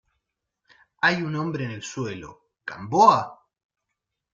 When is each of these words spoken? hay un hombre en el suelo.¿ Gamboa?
hay 0.99 1.21
un 1.21 1.35
hombre 1.35 1.65
en 1.65 1.69
el 1.69 1.83
suelo.¿ 1.83 2.47
Gamboa? 2.65 3.47